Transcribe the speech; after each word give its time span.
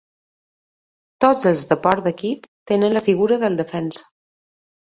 Tots 1.25 1.49
els 1.51 1.61
esports 1.67 2.03
d'equip 2.07 2.49
tenen 2.73 2.99
la 2.99 3.05
figura 3.11 3.41
del 3.47 3.61
defensa. 3.63 4.11